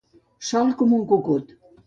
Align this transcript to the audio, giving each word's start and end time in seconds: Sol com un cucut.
Sol 0.51 0.71
com 0.81 0.97
un 1.01 1.05
cucut. 1.13 1.55